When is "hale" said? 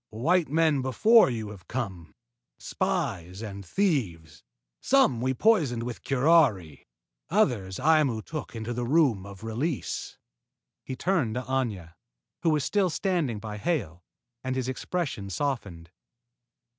13.59-14.03